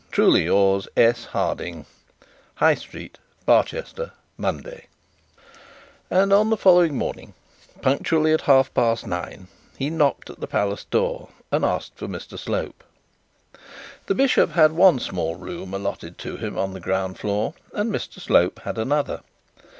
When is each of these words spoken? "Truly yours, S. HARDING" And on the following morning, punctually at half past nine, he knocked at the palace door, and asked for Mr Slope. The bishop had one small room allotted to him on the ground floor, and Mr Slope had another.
"Truly 0.09 0.45
yours, 0.45 0.87
S. 0.97 1.25
HARDING" 1.25 1.85
And 2.57 3.57
on 6.33 6.49
the 6.49 6.57
following 6.57 6.97
morning, 6.97 7.33
punctually 7.83 8.33
at 8.33 8.41
half 8.41 8.73
past 8.73 9.05
nine, 9.05 9.47
he 9.77 9.91
knocked 9.91 10.31
at 10.31 10.39
the 10.39 10.47
palace 10.47 10.85
door, 10.85 11.29
and 11.51 11.63
asked 11.63 11.97
for 11.97 12.07
Mr 12.07 12.39
Slope. 12.39 12.83
The 14.07 14.15
bishop 14.15 14.53
had 14.53 14.71
one 14.71 14.97
small 14.97 15.35
room 15.35 15.71
allotted 15.71 16.17
to 16.17 16.35
him 16.37 16.57
on 16.57 16.73
the 16.73 16.79
ground 16.79 17.19
floor, 17.19 17.53
and 17.71 17.93
Mr 17.93 18.19
Slope 18.19 18.57
had 18.63 18.79
another. 18.79 19.21